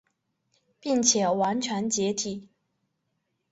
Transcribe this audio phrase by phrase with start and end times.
[0.79, 2.49] 并且完全解体。